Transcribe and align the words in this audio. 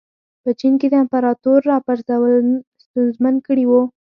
په 0.43 0.49
چین 0.59 0.73
کې 0.79 0.87
د 0.89 0.95
امپراتور 1.03 1.59
راپرځول 1.71 2.45
ستونزمن 2.83 3.35
کړي 3.47 3.65
وو. 3.67 3.81